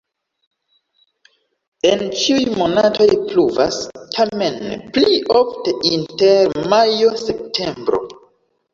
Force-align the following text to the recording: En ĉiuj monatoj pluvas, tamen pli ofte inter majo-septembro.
En 1.89 2.01
ĉiuj 2.21 2.47
monatoj 2.63 3.07
pluvas, 3.27 3.79
tamen 4.17 4.59
pli 4.97 5.23
ofte 5.45 5.79
inter 5.95 6.61
majo-septembro. 6.77 8.07